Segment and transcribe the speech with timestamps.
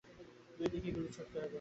[0.57, 1.49] দুই দিকেই গুলি ছুঁড়তে হবে!